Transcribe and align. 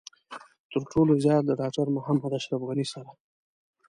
تر 0.71 0.81
ټولو 0.91 1.11
زيات 1.25 1.43
له 1.45 1.53
ډاکټر 1.61 1.87
محمد 1.97 2.31
اشرف 2.39 2.61
غني 2.69 2.85
سره. 2.93 3.09